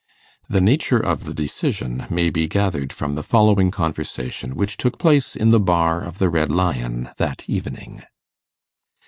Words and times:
The 0.49 0.61
nature 0.61 0.97
of 0.99 1.25
the 1.25 1.33
decision 1.35 2.07
may 2.09 2.31
be 2.31 2.47
gathered 2.47 2.91
from 2.91 3.13
the 3.13 3.21
following 3.21 3.69
conversation 3.69 4.55
which 4.55 4.77
took 4.77 4.97
place 4.97 5.35
in 5.35 5.51
the 5.51 5.59
bar 5.59 6.01
of 6.01 6.17
the 6.17 6.27
Red 6.27 6.51
Lion 6.51 7.11
that 7.17 7.47
evening. 7.47 8.01